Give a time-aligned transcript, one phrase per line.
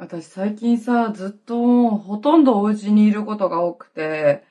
[0.00, 4.44] 私最近さ、ずっとほとんどお家にいることが多くて、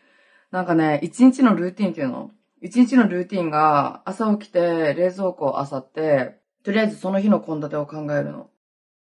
[0.52, 2.32] なんかね、一日のルーティンっていうの？
[2.62, 8.50] 一日のルーティンが朝起きて冷蔵庫を漁って、とりあえずその日の献立を考えるの。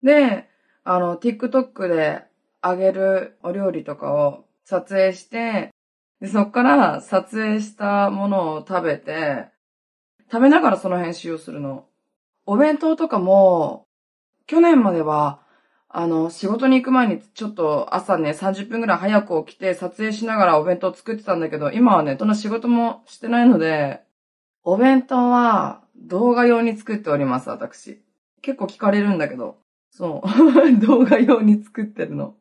[0.03, 0.47] で、
[0.85, 2.25] あの、TikTok で
[2.61, 5.71] あげるお料理とかを撮影して、
[6.21, 9.47] で、そっから撮影したものを食べて、
[10.31, 11.87] 食べながらその編集をするの。
[12.45, 13.87] お弁当とかも、
[14.47, 15.41] 去年までは
[15.97, 24.01] あの、仕事に行く前にちょっと朝ね、30分ぐらい早く起きて撮影しながらお弁当作ってたんだけど、今はね、どんな仕事もしてないので、
[24.65, 28.03] お弁当は動画用に作っております、私。
[28.43, 29.59] 結構聞かれるんだけど。
[29.89, 30.83] そう。
[30.85, 32.35] 動画用に作ってるの。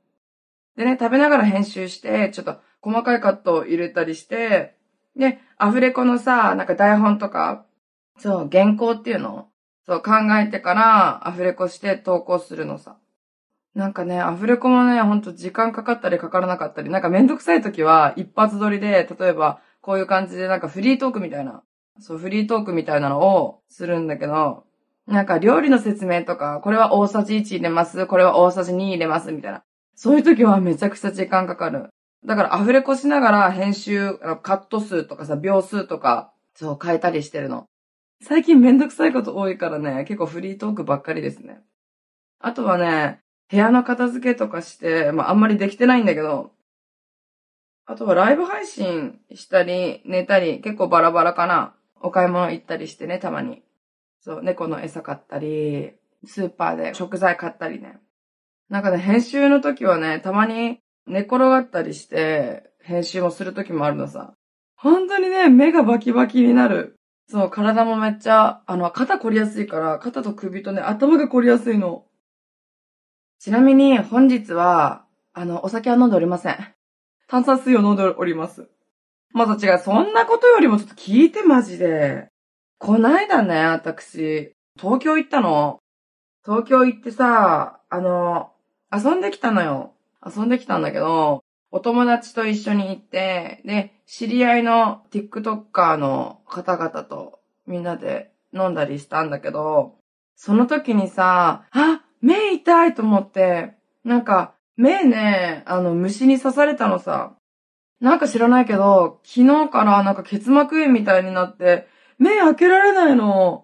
[0.76, 4.76] でね、食べながら編集して、ちょっと細かいカットを入れたりして、
[5.16, 7.68] で、アフレコのさ、なんか台本とか、
[8.18, 9.50] そう、原稿っていうの
[9.86, 12.98] そう、考えてからアフレコして投稿するのさ。
[13.76, 21.64] なんかね、アフレコもね、ほんと時間かかったりかからなかったり、なんかめんどくさい時は一発撮りで、例えばこういう感じでなんかフリートークみたいな、
[22.00, 24.66] そう、フリートークみたいなのをするんだけど、
[25.08, 29.64] なんか料理の説明とか、これは大さじ1入れます、これは大さじ2入れます、みたいな。
[29.96, 31.90] そういう時はめちゃくちゃ時間かかる。
[32.26, 37.66] だからアフレコしながら編集、カット数とかさ、秒数とか、そう変えたりしてるの。
[38.22, 41.60] 最近めんどくさいこと多いからね、結構フリートークばっかりですね。
[42.40, 46.52] あとはね、部屋の片付けとかして、まああんまりできてないんだけど、
[47.86, 51.76] あとはライブ配信したり、寝たり、結構バラバラかな。
[52.02, 53.62] お買い物行ったりしてね、たまに。
[54.20, 55.94] そう、猫の餌買ったり、
[56.26, 58.00] スーパーで食材買ったりね。
[58.70, 64.34] なんかね、編集の時はね、たまに寝転がったりして、編集もする時もあるのさ。
[64.76, 66.96] 本当にね、目がバキバキになる。
[67.30, 72.06] そう、体もめっちゃ、あの、肩凝りやすいから、肩と首とね、頭が凝りやすいの。
[73.44, 76.58] ちなみに本日は、あの、お酒は飲んでおりません。
[77.28, 78.70] 炭酸水を飲んでおります。
[79.34, 82.30] まず違う、そんなことよりもちょっと聞いてマジで。
[82.78, 85.80] こないだね、私、東京行ったの。
[86.46, 88.54] 東京行ってさ、あの、
[88.94, 89.92] 遊んできたのよ。
[90.26, 99.98] 遊んできたんだけど、お友達と一緒に行って、で、知り合いの TikToker の方々とみんなで飲んだりしたんだけど、
[100.38, 103.74] その時にさ、あ、目痛いと思って、
[104.04, 107.34] なんか、目ね、あの、虫に刺されたのさ。
[108.00, 113.64] なんか知らないけど、昨日からなんか結膜炎みたいになって、目開けられないの。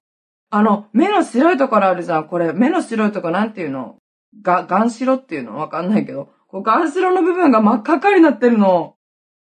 [0.49, 2.27] あの、目の白いところあるじゃん。
[2.27, 3.95] これ、目の白いとこなんていうの？
[4.41, 5.57] が、ガン白っていうの？
[5.57, 6.29] わかんないけど。
[6.47, 8.95] こうガン白の部分が真っ赤っかになってるの。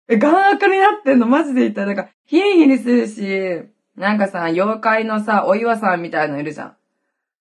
[0.08, 1.28] え、ガン赤になってんの？
[1.28, 1.86] マジで痛い。
[1.86, 6.76] なんか、ヒリヒリするし、なんかさ、妖怪のさ、お岩さんみたいのいるじゃん。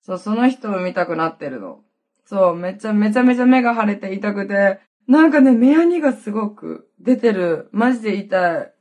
[0.05, 1.81] そう、その人を見たくなってるの。
[2.27, 7.69] そう、めちゃめちゃめちゃ目が腫れて痛くて、なんかね、目やにがすごく出てる。
[7.73, 8.73] マジで痛い。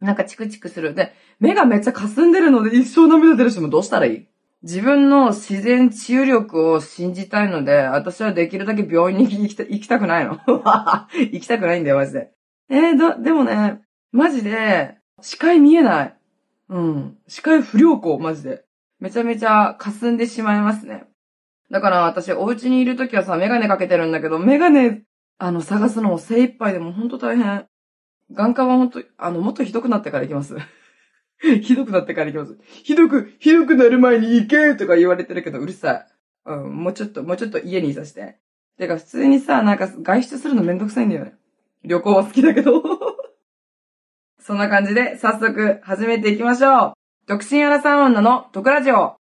[0.00, 0.94] なんかチクチクする。
[0.94, 4.28] で、目がめっちゃ霞んでるので一生涙出るしもどうしたらいい？
[4.62, 10.38] 自分の自然治癒力を信じたいので、私はできるだけ病院に行きた行きたくないの。
[11.14, 12.32] 行きたくないんだよ、マジで。
[12.68, 13.80] えー、ど、でもね、
[14.10, 16.16] マジで、視界見えない。
[16.68, 17.18] うん。
[17.28, 18.64] 視界不良好、マジで。
[19.00, 21.04] めちゃめちゃ霞んでしまいますね。
[21.70, 25.02] だから私、お家にいるときはさ、メガネかけてるんだけど、メガネ、
[25.38, 27.66] あの、探すのも精一杯でもほんと大変。
[28.32, 30.56] 眼科はほんと、あの、もっとひどくなってから行きます。
[31.62, 32.58] ひどくなってから行きます。
[32.64, 36.06] ひどく、ひどくなる前に行けとか言われてるけど、うるさい。
[36.46, 38.38] うん、もうちょっと、もうちょっと家にいさして。
[38.78, 41.34] てか、普通にさ、なんか外出するのめんどくさいんだよね。
[41.84, 42.82] 旅行は好きだけど。
[44.40, 46.92] そんな感じで、早速、始めていきましょう。
[47.28, 49.16] 独身アラサー女の毒ラジオ。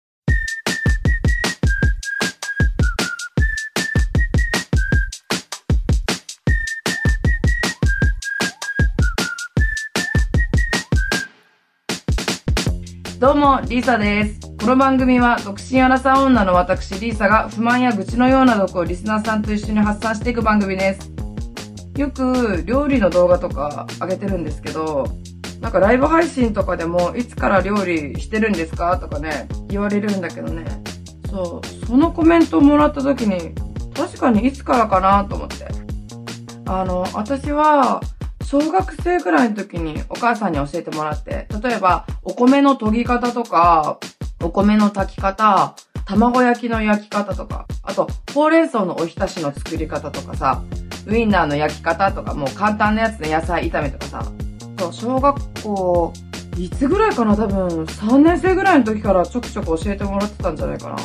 [13.18, 14.40] どうも、リーサです。
[14.60, 21.10] この番組は、独身アラサー女の私、リーサが不満や愚痴のような毒をリスナーさんと一緒に発散していく番組です。
[21.96, 25.08] よく、料理の動画とか上げてるんですけど、
[25.66, 28.98] なんかライブ配信とかでも、いつから料理してるんですか？
[28.98, 30.64] とかね、言われるんだけどね。
[31.28, 33.52] そう、そのコメントをもらった時に、
[33.92, 35.66] 確かにいつからかなと思って。
[36.66, 38.00] あの、私は、
[38.44, 43.98] 小学生ぐらいの時にお母さんに教えてもらって、例えば、お米の研ぎ方とか、
[44.40, 45.74] お米の炊き方、
[46.04, 50.62] 卵焼きの焼き方とか、あと、ほうれん草のおひたしの作り方とかさ、
[51.08, 54.32] ウインナーの焼き方とか、もう簡単なやつで野菜炒めとかさ、
[54.78, 56.12] そう、小学校、
[56.58, 57.36] いつぐらいかな？
[57.36, 60.96] 多分、3年生ぐらいの時からちょくちょく教えてもらってたんじゃないかな。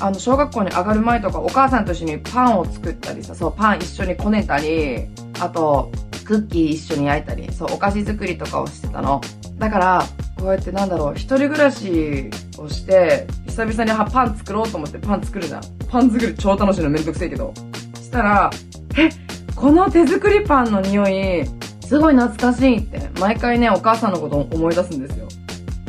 [0.00, 5.06] あの、小学校に上がる前とかお母さんと一緒にパンを作ったりさ、そう、パン一緒にこねたり、
[5.40, 5.92] あと、
[6.24, 9.20] クッキー一緒に焼いたり、そう、お菓子作りとかをしてたの。
[9.58, 10.04] だから、
[10.36, 15.62] こうやってなんだろう、一人暮らしをして、久々にパン作ろうと思ってパン作るじゃん。
[15.88, 17.54] パン作り超楽しいのめんどくせえけど。
[17.94, 18.50] したら、
[18.98, 19.08] え、
[19.54, 21.44] この手作りパンの匂い、
[21.86, 25.28] すごい懐かしいって、毎回ね、お母さんのことを思い出すんですよ。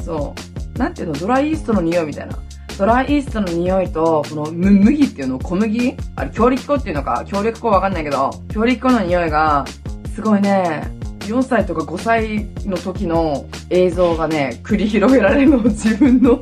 [0.03, 0.35] そ
[0.75, 0.79] う。
[0.79, 2.37] なんていうの、ドライイーストの匂いみたいな。
[2.77, 5.95] ドライイーストの匂いと、この麦っていうの、小麦？
[6.17, 9.65] あれ、強力粉っていうのか、強力粉わかんないけど、強力粉の匂いが、
[10.13, 16.41] すごいね、4歳とか5歳の時の映像がね、繰り広げられるの、 自分の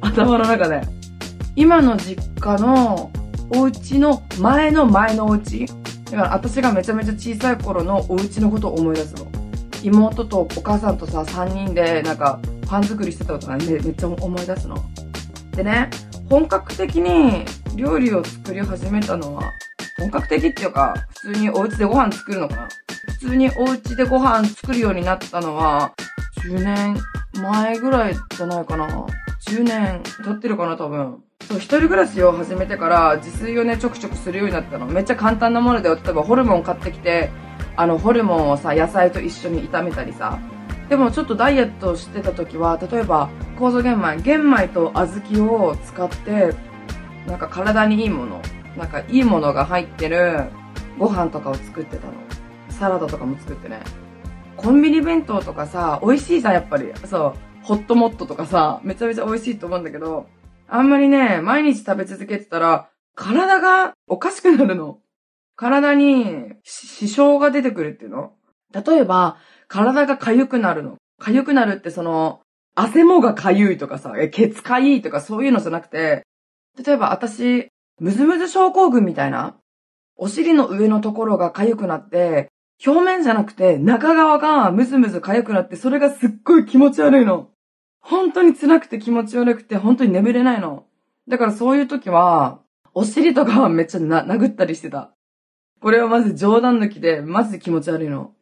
[0.00, 0.80] 頭の中で。
[1.54, 3.10] 今の実家の
[3.50, 5.66] お家の前の前のお家
[6.10, 9.26] だから私がめちゃめちゃ小さい頃のお家のことを思い出すの。
[9.82, 14.76] 妹とお母さんとさ、3人でなんかパン作りしてたことがめめっちゃ思い出すの。
[15.52, 15.90] でね、
[16.28, 17.44] 本格的に
[17.76, 19.42] 料理を作り始めたのは、
[19.98, 22.68] 本格的っていうか、普通にお家でご飯作るのかな
[23.20, 25.92] 普通にお家でご飯作るようになったのは、
[26.44, 26.96] 10年
[27.42, 28.86] 前ぐらいじゃないかな。
[29.48, 31.22] 10年経ってるかな、多分。
[31.48, 34.84] そう、一人暮らしを始めてから自炊をね、ちょくちょくするようになったの。
[34.84, 35.94] めっちゃ簡単なものだよ。
[35.94, 37.30] 例えばホルモン買ってきて、
[37.74, 40.38] あの、ホルモンをさ、野菜と一緒に炒めたりさ。
[40.90, 46.54] でもちょっとダイエットしてた時は、例えば、酵素玄米、玄米と小豆を使って、
[47.26, 48.42] なんか体にいいもの、
[48.76, 50.50] なんかいいものが入ってる
[50.98, 52.12] ご飯とかを作ってたの。
[52.68, 53.80] サラダとかも作ってね。
[54.58, 56.92] コンビニ弁当とかさ、美味しいじゃん、やっぱり。
[57.06, 57.34] そう。
[57.62, 60.26] ホットモットとかさ、めちゃめちゃ美味しいと思うんだけど、
[60.70, 64.98] あんまりね、毎日食べ続けてたら、体がおかしくなるの。
[65.56, 68.32] 体に支障が出てくるっていうの
[68.72, 70.96] 例えば、体が痒くなるの。
[71.20, 72.42] 痒くなるってその、
[72.74, 76.22] 汗もが痒いとかさ、え、ケツかいいとかそういうのじゃなくて、
[76.84, 77.68] 例えば私、
[77.98, 79.56] ムズムズ症候群みたいな、
[80.16, 82.48] お尻の上のところが痒くなって、
[82.86, 87.50] 表面じゃなくて中側がムズムズ痒くなって、それがすっごい気持ち悪いの。
[88.00, 90.86] 本当に辛くて気持ち悪くて、本当に眠れないの。
[91.28, 92.60] だからそういう時は、
[92.94, 95.12] お尻とかはめっちゃな、殴ったりしてた。
[95.80, 98.32] これはまず冗談抜きで、マジで気持ち悪いの。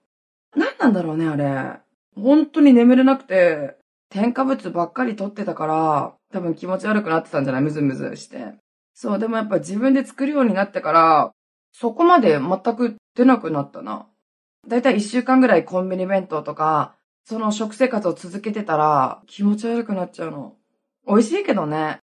[0.55, 1.81] 何なんだろうね、あれ。
[2.14, 3.76] 本当に眠れなくて、
[4.08, 7.62] 添加物ばっかり取ってたから、多分気持ち悪くなってたんじゃない？
[7.62, 8.55] ムズムズして。
[8.94, 11.32] そう、でもやっぱ自分で作るようになってから、
[11.73, 14.06] そこまで全く出なくなったな。
[14.67, 16.94] だいたい一週間ぐらいコンビニ弁当とか、
[17.28, 20.55] その食生活を続けてたら気持ち悪くなっちゃうの。
[21.08, 21.99] 美味しいけどね。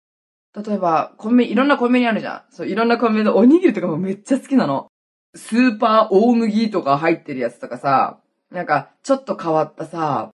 [0.54, 2.54] 例えば、コンビニ、いろんなコンビニあるじゃん。
[2.54, 4.88] そう、いろんなコンビニのおにぎりとかもめっちゃ好きなの。
[5.34, 8.20] スーパー大麦とか入ってるやつとかさ、
[8.52, 10.30] なんか、ちょっと変わったさ、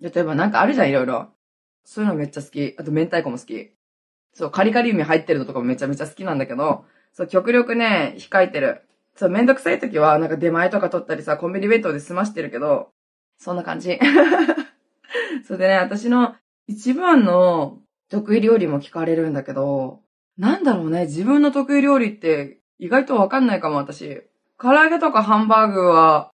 [0.00, 1.30] 例えばなんかあるじゃん、いろいろ。
[1.84, 2.74] そういうのめっちゃ好き。
[2.78, 3.70] あと、明太子も好き。
[4.34, 8.82] そう、カリカリ梅入ってるのとかもめちゃめちゃ好きなんだけど、そう、極力ね、控えてる。
[9.16, 12.90] そう、めんどくさい時は、なんか出前とか取ったりさ、コンビニ弁当で済ましてるけど、
[13.38, 13.98] そんな感じ。
[15.46, 16.34] それでね、私の
[16.66, 20.00] 一番の得意料理も聞かれるんだけど、
[20.38, 24.22] なんだろうね、自分の得意料理って意外とわかんないかも、私。
[24.58, 26.30] 唐揚げとかハンバーグは、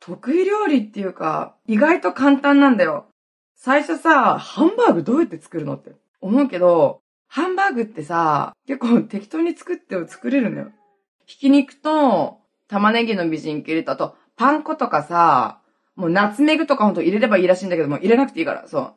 [0.00, 3.06] 得意料理っていうか、意外と簡単なんだよ。
[3.54, 10.72] 最初さ、ハンバーグどうやって作るのって思うけど、ハンバーグってさ、結構適当に作って作れるんだよ。
[11.26, 15.59] ひき肉と玉ねぎのみじん切りと、あと、パン粉とかさ、
[15.96, 18.94] もうナツメグとかほんと入れればいいらしいんだけども、入れなくていいから、そう。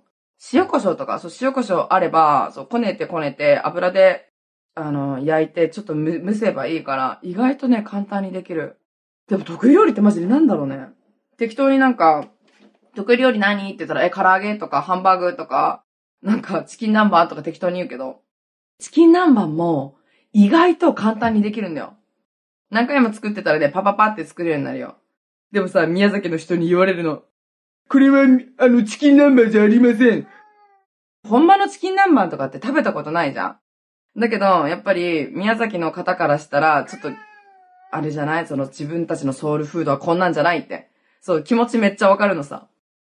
[0.54, 4.30] 塩胡椒とか、そう、塩胡椒あれば、そう、こねてこねて、油で、
[4.76, 8.80] あの、焼いて、ちょっとむ蒸せばいいから、意外とね、簡単にできる。
[9.28, 10.88] でも得意料理ってマジでなんだろうね。
[11.38, 12.26] 適当になんか、
[12.96, 13.66] 得意料理何？
[13.66, 15.84] って言ったら、え、唐揚げとか、ハンバーグとか、
[16.22, 18.22] なんか、チキン南蛮とか適当に言うけど、
[18.80, 19.96] チキン南蛮も、
[20.32, 21.94] 意外と簡単にできるんだよ。
[22.70, 24.98] 何回も作ってたらね、パパパって作れるようになるよ。
[25.54, 27.22] でもさ、宮崎の人に言われるの。
[27.88, 28.24] これは、
[28.58, 30.28] あの、チキン南蛮じゃありません。
[31.30, 34.20] 本場のチキン南蛮とかって食べたことないじゃん。
[34.20, 37.12] だけど、やっぱり、宮崎の方からしたら、ちょっと、
[37.92, 38.48] あれじゃない？
[38.48, 40.90] その自分たちのソウルフードはこんなんじゃないって。
[41.22, 42.68] そう、気持ちめっちゃわかるのさ。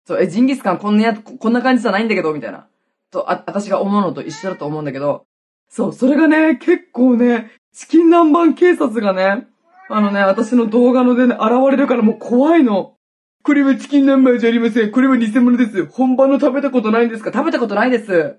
[0.04, 2.66] そう、え、ジンギスカンこんなや、こんな感じじゃないんだけど、みたいな。
[3.12, 5.24] と、あ、私が思うのと一緒だと思うんだけど、
[5.68, 9.46] そう、それがね、結構ね、チキン南蛮警察がね、
[9.88, 12.96] あのね、私の動画のでね、現れるからもう怖いの。
[13.42, 14.90] これはチキン南蛮じゃありません。
[14.90, 15.84] これは偽物です。
[15.86, 17.30] 本場の食べたことないんですか？
[17.32, 18.38] 食べたことないです。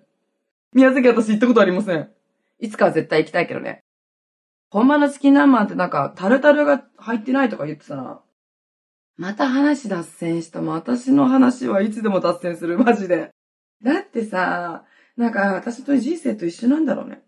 [0.74, 2.10] 宮崎私行ったことありません。
[2.60, 3.82] いつかは絶対行きたいけどね。
[4.72, 8.22] 本場のチキン南蛮ってなんか、タルタルが入ってないとか言ってたな。
[9.16, 10.62] また話脱線した。
[10.62, 12.78] も私の話はいつでも脱線する。
[12.80, 13.30] マジで。
[13.84, 14.84] だってさ、
[15.16, 17.22] なんか私と人生と一緒なんだろうね。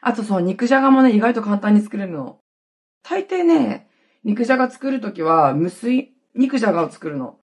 [0.00, 2.38] あとそう、肉じゃがもね、意外と簡単に作れるの。
[3.02, 3.88] 大抵ね、
[4.24, 7.36] 肉じゃが作るときは、無水肉じゃがを作るの。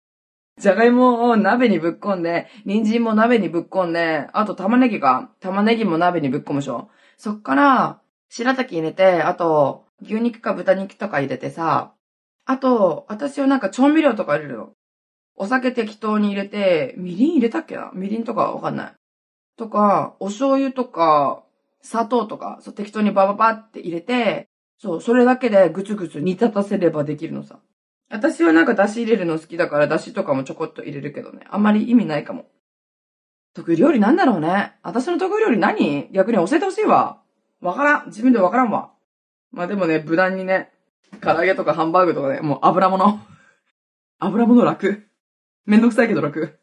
[0.58, 6.90] じゃがいもを鍋にぶっこんで、人参も鍋にぶっこんで、あと玉ねぎが、玉ねぎも鍋にぶっこむでしょ。
[7.18, 11.94] そっから、白滝入れて、あと、牛肉か豚肉とか入れてさ、
[12.46, 14.70] あと、私はなんか調味料とか入れるの。
[15.36, 17.92] お酒適当に入れて、みりん入れたっけな？
[17.94, 18.94] みりんとかわかんない。
[19.58, 21.44] とか、お醤油とか、
[21.82, 27.60] 砂糖とか、そう適当にバババって入れて、そう、それだけでぐつぐつ煮立たせればできるのさ。
[28.10, 31.46] 私はなんか出汁入れるの好きだから出汁とかもちょこっと入れるけどね。
[31.50, 32.46] あんまり意味ないかも。
[33.53, 34.74] 得意料理なんだろうね。
[34.84, 36.10] 私の得意料理何？
[36.12, 37.22] 逆に教えてほしいわ。
[37.62, 38.08] わからん。
[38.08, 38.91] 自分でわからんわ。
[39.51, 40.72] まあでもね、無難にね、
[41.22, 43.20] 唐揚げとかハンバーグとかね、もう油物。
[44.20, 45.08] 油物楽。
[45.65, 46.60] めんどくさいけど楽。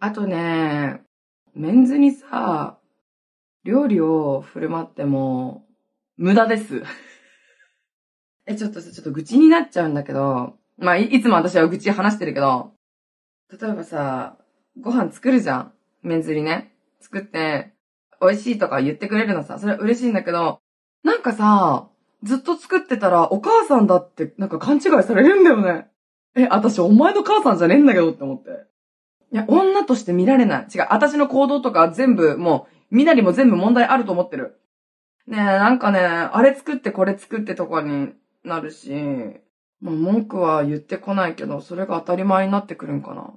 [0.00, 1.02] あとね、
[1.58, 2.78] メンズにさ、
[3.64, 5.66] 料理を振る舞っても、
[6.16, 6.84] 無駄です。
[8.46, 12.74] え、ちょっとさ、ちょっと愚痴になっちゃうんだけど、まあい、いつも私は愚痴話してるけど、
[13.50, 14.36] 例えばさ、
[14.80, 15.72] ご飯作るじゃん。
[16.02, 16.72] メンズにね。
[17.00, 17.72] 作って、
[18.20, 19.58] 美味しいとか言ってくれるのさ。
[19.58, 20.60] それは嬉しいんだけど、
[21.02, 21.88] なんかさ、
[22.22, 25.88] ずっと作ってたらお母さんだってなんか勘違いされるんだよね。
[26.36, 28.68] え、私お前の母さんじゃねえんだけどって思って。
[29.32, 30.66] いや、女として見られない。
[30.74, 34.60] 違う、私の行動とか全部、もう、みなりも全部問題あると思ってる。
[35.26, 38.90] ねえ、なんかね、あれ作ってこれ作ってとかになるし、
[39.80, 43.34] もう文句は言ってこないけど、それが当たり前になってくるんかな。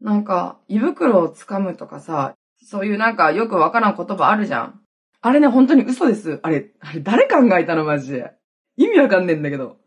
[0.00, 2.34] なんか、胃袋を掴むとかさ、
[2.64, 4.80] そういうなんかよくわからん言葉あるじゃん。
[5.20, 6.40] あれね、本当に嘘です。
[6.42, 8.32] あれ、あれ誰考えたのマジで。
[8.76, 9.78] 意味わかんねえんだけど。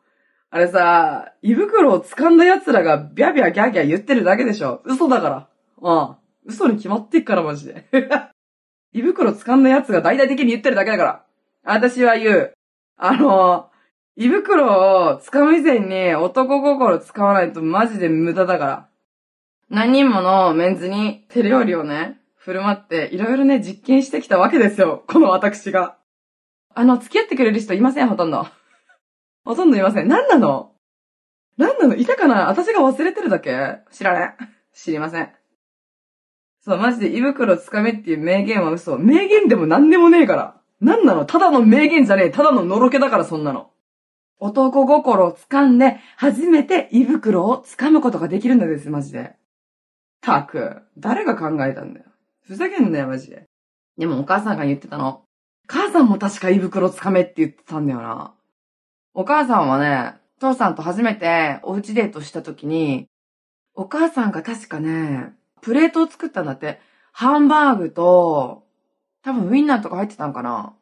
[0.51, 4.82] あれさ、胃袋を掴んだ奴らがビャビャギャギャ言ってるだけでしょ。
[4.84, 5.48] 嘘だから。
[5.82, 6.15] うん。
[6.46, 7.86] 嘘に決まってっからマジで。
[8.94, 11.24] 胃袋掴んだ奴が大々的に言ってるだけだから。
[11.63, 12.53] 私は言う。
[12.98, 13.70] あの、
[14.15, 18.89] 胃袋を掴む以前に男心使わないとマジで無駄だから。
[19.70, 25.03] 何人ものメンズに手料理をね、振る舞って、いろいろね、実験してきたわけですよ。
[25.06, 25.98] この私が。
[26.74, 28.48] あの、付き合ってくれる人いません、ほとんど。
[29.50, 30.08] ほとんどいません。
[30.08, 30.74] 何なの？
[31.58, 31.96] 何なの？
[31.96, 32.50] いたかな？
[32.50, 33.79] 私が忘れてるだけ？
[33.91, 34.36] 知らね
[34.75, 35.29] 知りません。
[36.63, 39.00] そう、マジで胃袋つかめっていう名言は嘘。
[39.00, 40.62] 名言でも何でもねえから。
[40.82, 41.25] 何なの？
[41.25, 42.29] ただの名言じゃねえ。
[42.29, 43.72] ただののろけだから、そんなの。
[44.38, 49.34] 男心を掴んで、初めて胃袋を掴むことができるんだです、マジで。
[50.22, 52.06] たく、誰が考えたんだよ。
[52.46, 53.48] ふざけんなよ、マジで。
[53.98, 55.24] でもお母さんが言ってたの。
[55.65, 58.36] 母さんも確か胃袋つかめって言ってたんだよな。
[59.13, 63.08] お母さんはね、父さんと初めておうちデートした時に、
[63.74, 66.80] お母さんが確かね、プレートを作ったんだって。
[67.12, 68.63] ハンバーグと、
[69.24, 70.74] 多分ウィンナーとか入ってたんかな。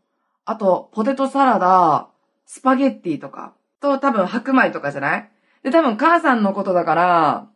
[0.46, 2.10] あと、ポテトサラダ、
[2.46, 5.32] スパゲッティとか、と多分白米とかじゃない？
[5.64, 7.50] で、多分母さんのことだから、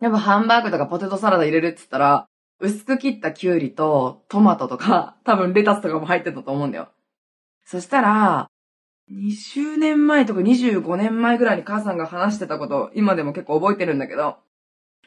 [0.00, 2.26] 多分ハンバーグとかポテトサラダ入れるって言ったら、
[2.58, 6.88] 薄く切ったキュウリとトマトとか、多分レタスとかも入ってたと思うんだよ。
[7.64, 8.50] そしたら、
[9.10, 14.38] 20年前とか25年前ぐらいに母さんが話してたこと、今でも結構覚えてるんだけど、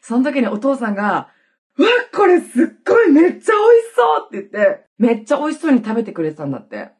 [0.01, 1.29] その時にお父さんが、
[1.77, 3.45] うわ、これすっごいめっちゃ美味し
[3.95, 6.91] そうって言って、めっちゃ美味しそうに食べてくれてたんだって。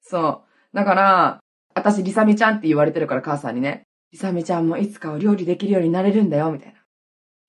[0.00, 0.76] そう。
[0.76, 1.40] だから、
[1.74, 3.82] 私、リサミちゃんって言われてるから母さんにね、
[4.12, 6.78] リサミちゃんもいつかお料理できるようになれるんだよ、みたいな。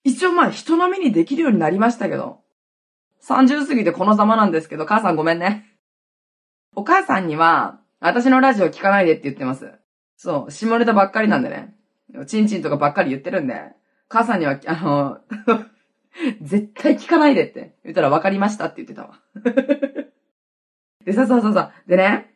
[0.04, 2.40] 一応まあ人並みにできるようになりましたけど、
[3.24, 5.66] 30過ぎてこのざまなんですけど、母さんごめんね。
[6.76, 9.72] お母さんには、私のラジオ聞かないでって言ってます。
[10.16, 11.76] そう、下ネタばっかりなんでね。
[12.28, 13.72] チンチンとかばっかり言ってるんで、
[14.10, 15.20] 母さんには、あの、
[16.42, 19.20] 絶対聞かないでって言ったら分かりましたって言ってたわ。
[21.04, 21.72] でさ、そうそうそう。
[21.88, 22.34] でね、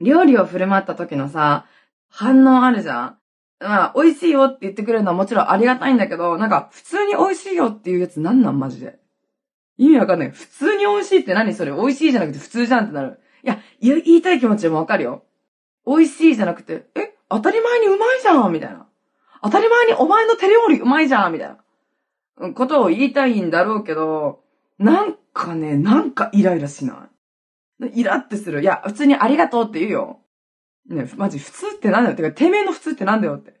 [0.00, 1.66] 料理を振る舞った時のさ、
[2.08, 3.18] 反応あるじゃん
[3.58, 9.00] まあ、美味しいよって言ってくれるのはもちろんありがたいんだけど、なんか、普通に美味しいよっていうやつなんなんマジで。
[9.76, 10.30] 意味わかんない。
[10.30, 11.72] 普通に美味しいって何それ？
[11.72, 13.18] 美味しいじゃなくて普通じゃんってなる。
[13.42, 15.24] いや、言いたい気持ちもわかるよ。
[15.86, 18.86] 美味しいじゃなくて、え、当たり前にうまいじゃんみたいな。
[19.42, 22.52] 当たり前にお前の手料理うまいじゃんみたいな。
[22.54, 24.40] ことを言いたいんだろうけど、
[24.78, 27.08] なんかね、なんかイライラしな
[27.82, 28.00] い。
[28.00, 28.62] イラってする。
[28.62, 30.20] いや、普通にありがとうって言うよ。
[30.88, 32.16] ね、マジ普通ってなんだよ。
[32.16, 33.60] てか、てめえの普通ってなんだよって。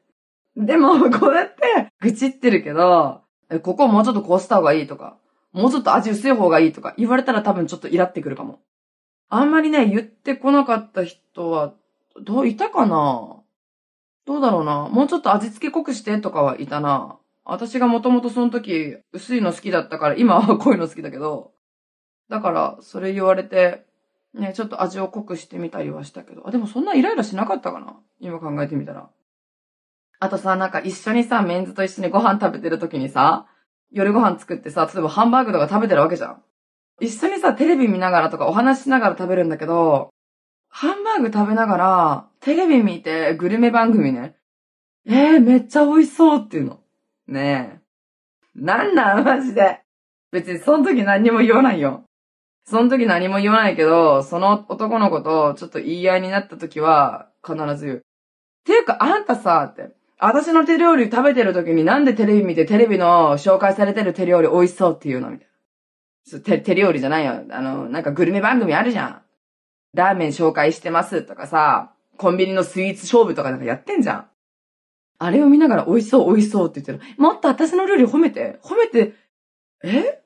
[0.56, 3.22] でも、こうやって、愚痴ってるけど、
[3.62, 5.16] ここもうちょっとこうした方がいいとか、
[5.52, 8.60] もうちょっと味薄い方がいいとか言われたら多分ちょっとイラってくるかも。
[9.30, 11.72] あんまりね、言ってこなかった人は、
[12.20, 13.36] どういたかな？
[14.26, 14.88] どうだろうな？
[14.88, 17.16] もうちょっと味付け濃くしてとかはいたな。
[17.44, 21.52] 私がもともとその時、薄いの好きだったから、今は濃いの好きだけど、
[22.28, 23.86] だから、それ言われて、
[24.34, 27.96] ね、ちょっと味を濃くしてみたりはしたけど、あ、でもそんなイライラしなかったかな？
[28.20, 29.08] 今考えてみたら。
[30.18, 33.46] あとさ、なんか一緒にさ、メンズと一緒にご飯食べてる時にさ、
[33.90, 36.42] 夜ご飯作ってさ、例えばハンバーグとか食べてるわけじゃん。
[37.00, 40.10] 一緒にさ、テレビ見ながらとかお話しながら食べるんだけど、
[40.68, 44.36] ハンバーグ食べながら、テレビ見て、グルメ番組ね。
[45.06, 46.80] えー、めっちゃ美味しそうっていうの。
[47.26, 47.80] ねえ。
[48.54, 49.80] なんなんマジで。
[50.30, 52.04] 別にその時何にも言わないよ。
[52.64, 58.02] その時何も言わないけど、その男の子とちょっと言い合いになった時は、必ず言う。
[58.64, 59.90] ていうか、あんたさ、って。
[60.18, 65.49] 私の手料理食べてる時になんでテレビ見てテレビの紹介されてる手料理美味しそうっていうのみたいな。
[66.38, 67.44] 手、手料理じゃないよ。
[67.50, 69.22] あの、なんかグルメ番組あるじゃん。
[69.92, 74.26] ラーメン紹介してますとかさ、コンビニのスイーツ勝負とかなんかやってんじゃん。
[75.18, 77.14] あれを見ながら美味しそう美味しそうって言ってる。
[77.18, 78.60] もっと私の料理褒めて。
[78.62, 79.14] 褒めて、
[79.82, 80.22] え？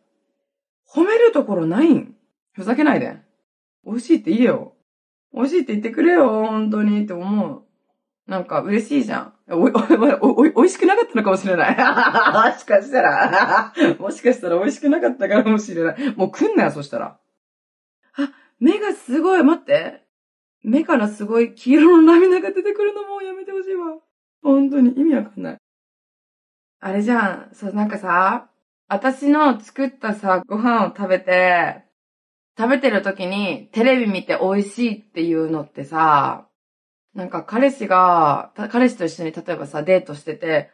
[0.88, 2.14] 褒めるところないん？
[2.52, 3.16] ふざけないで。
[3.86, 4.74] 美味しいって言えよ。
[5.32, 7.62] 美味しいって言ってくれよ、本当にって思う。
[8.30, 9.33] なんか嬉しいじゃん。
[9.50, 11.76] お、お、お、お、美味しくなかったのかもしれない。
[11.76, 11.76] も
[12.58, 16.14] しかしたら、 もしかしたら美味しくなかったかもしれない。
[16.16, 17.18] もう来んなよ、そしたら。
[18.16, 20.02] あ、目がすごい、待って。
[20.62, 23.98] 目からすごい黄色の涙が出てくるのもうやめてほしいわ。
[24.42, 25.58] 本当に意味わかんない。
[26.80, 28.48] あれじゃん、そう、なんかさ、
[28.88, 31.84] 私の作ったさ、ご飯を食べて、
[32.56, 36.48] 食べてる時にテレビ見て美味しいっていうのってさ、
[37.14, 40.70] なんか彼氏が、彼氏と一緒に例えばさ、デートしてて、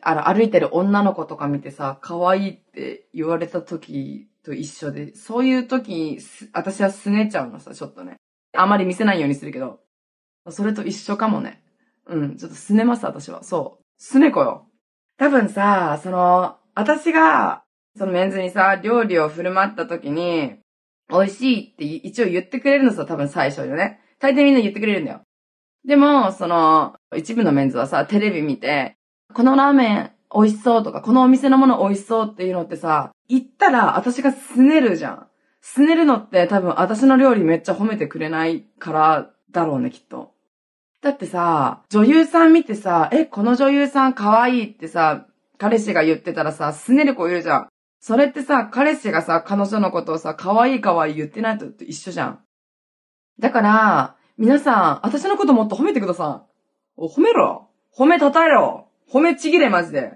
[0.00, 6.18] あの、歩いてる女の子とか見てさ、可愛いって言われた時と一緒で、そういう時、
[6.52, 8.16] 私はすねちゃうのさ、ちょっとね。
[8.54, 9.80] あまり見せないようにするけど。
[10.50, 11.62] それと一緒かもね。
[12.06, 13.44] うん、ちょっとすねます、私は。
[13.44, 13.84] そう。
[13.98, 14.66] すねこよ。
[15.18, 17.62] 多分さ、その、私が、
[17.96, 20.56] そのメンズにさ、料理を振る舞った時に、
[21.10, 24.00] 美味しいって一応言ってくれるのさ、多分最初よね。
[24.18, 25.22] 大抵みんな言ってくれるんだよ。
[25.84, 28.96] でも、その、一部のメンズはさ、テレビ見て、
[29.34, 35.26] このラーメン美味しそうとか、このお店のもの美味しそうっていうのってさ、言ったら私がすねるじゃん。
[35.60, 40.32] すねるのって多分私の料理めっちゃ褒めてくれないからだろうね、きっと。
[41.02, 45.26] だってさ、女優さん見てさ、え、この女優さん可愛いってさ、
[45.58, 47.68] 彼氏が言ってたらさ、すねる子いるじゃん。
[48.00, 52.40] それってさ、彼氏がさ、彼女のことをさ、可愛い可愛い言ってないと一緒じゃん。
[53.38, 56.46] だから、皆さん、私のこともっと褒めてくださ
[56.98, 57.00] い。
[57.00, 57.68] 褒めろ。
[57.96, 58.88] 褒めたたえろ。
[59.08, 60.14] 褒めちぎれ、マジで。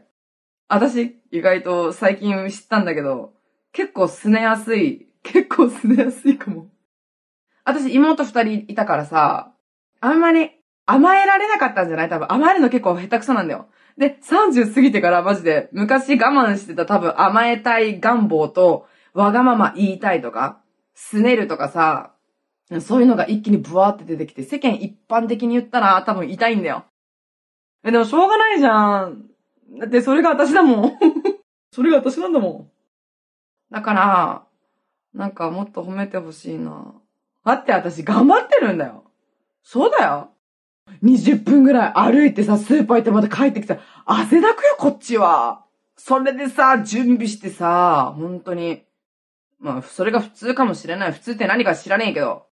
[0.66, 3.34] 私、意外と最近知ったんだけど、
[3.70, 5.06] 結構すねやすい。
[5.22, 6.66] 結構すねやすいかも。
[7.62, 9.52] 私、妹二人いたからさ、
[10.00, 10.50] あんまり
[10.86, 12.08] 甘えられなかったんじゃない？
[12.08, 13.68] 多分甘えるの結構下手くそなんだよ。
[13.96, 20.58] で、30過ぎてからマジで、昔我慢してた多分甘えたい願望と、わがまま言いたいとか、
[20.94, 22.10] すねるとかさ、
[22.80, 26.84] そういうのが一気にブワーって出てきて、世間一般的に言ったら多分痛いんだよ。
[27.84, 29.26] え、でもしょうがないじゃん。
[29.78, 30.98] だってそれが私だもん。
[31.70, 32.70] それが私なんだもん。
[33.70, 34.46] だから、
[35.14, 36.94] なんかもっと褒めてほしいな。
[37.44, 39.04] 待って私頑張ってるんだよ。
[39.62, 40.30] そうだよ。
[41.02, 43.78] 20分ぐらい歩いてさ、スーパー行ってまた帰ってきた。
[44.04, 45.64] 汗だくよ、こっちは。
[45.96, 48.84] それでさ、準備してさ、本当に。
[49.58, 51.12] まあ、それが普通かもしれない。
[51.12, 52.46] 普通って何か知らねえけど。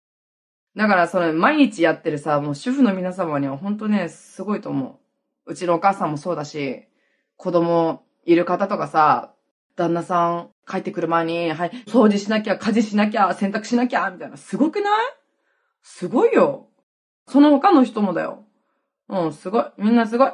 [0.76, 5.00] だから、その、毎日やってるさ、もう主婦の皆様には本当ね、すごいと思
[5.46, 5.52] う。
[5.52, 6.84] うちのお母さんもそうだし、
[7.37, 9.34] 子供いる方とかさ、
[9.76, 14.37] 旦那さん帰ってくる前に、はい、掃除しなきゃ、家事しなきゃ、洗濯しなきゃ、みたいな。
[14.37, 15.04] すごくない？
[15.82, 16.68] すごいよ。
[17.28, 18.44] その他の人もだよ。
[19.08, 19.64] うん、すごい。
[19.78, 20.32] みんなすごい。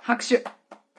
[0.00, 0.44] 拍手。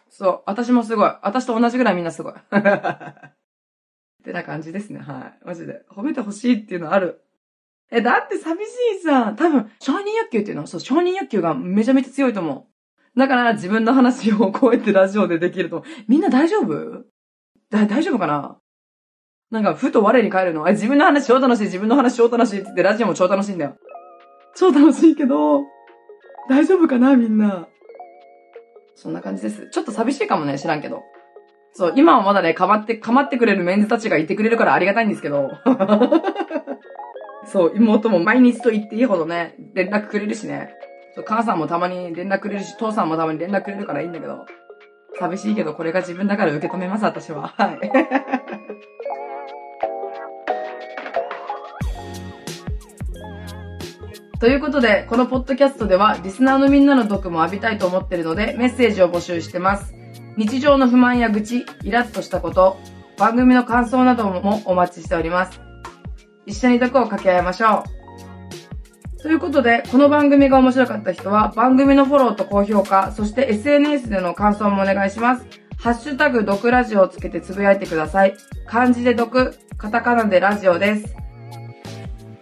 [0.09, 0.43] そう。
[0.45, 1.11] 私もすごい。
[1.21, 2.33] 私と同じぐらいみんなすごい。
[2.41, 4.99] ってな感じですね。
[4.99, 5.45] はい。
[5.45, 5.83] マジで。
[5.89, 7.21] 褒めてほしいっていうのある。
[7.91, 9.33] え、だって寂しいさ。
[9.35, 10.61] 多分、承認欲求っていうの？
[10.61, 12.67] はそう、承認欲求がめちゃめちゃ強いと思
[13.15, 13.19] う。
[13.19, 17.05] だから自分の話をこうやってラジオでできると、みんな大丈夫？
[17.71, 18.59] だ、大丈夫かな？
[19.51, 20.67] なんか、ふと我に返るの？
[20.69, 23.75] え、自分の話超楽しい、自分の話超楽しいって言ってラジオも超楽しいんだよ。
[24.55, 25.61] 超楽しいけど、
[26.49, 27.15] 大丈夫かな？
[27.15, 27.67] みんな。
[28.95, 29.69] そんな感じです。
[29.71, 31.01] ちょっと寂しいかもね、知らんけど。
[31.73, 35.49] そう、今はまだね、かまって、かまってくれるメンズたちがいてくれるからありがたいんですけど。
[37.51, 40.69] そう、妹も毎日と言っていいほどね、連絡くれるしね。
[41.25, 44.45] 母さんもたまに連絡くれるし、父さんもたまに連絡くれるからいいんだけど。
[45.19, 47.47] 寂しいけど、これが自分だから受け止めます、私は。
[47.57, 47.79] はい。
[54.39, 59.93] ということで、このポッドキャストでは、リスナーのみんなの毒も浴びたいと思ってるので、メッセージを募集してます。
[60.37, 62.77] 日常の不満や愚痴、イラッとしたこと、
[63.17, 65.68] 番組の感想などもお待ちしております。
[66.49, 67.83] 一緒に毒を掛け合いましょ
[69.17, 69.21] う。
[69.21, 75.45] ということで、この番組が面白かった人は、番組のフォローと高評価、そして SNS での感想もお願いします。
[75.77, 78.35] ハッシュタグ、毒ラジオをつけてつぶやいてください。
[78.65, 81.15] 漢字で毒、カタカナでラジオです。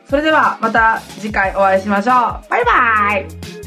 [0.09, 2.13] それでは、また次回お会いしましょう。
[2.49, 3.66] バイバーイ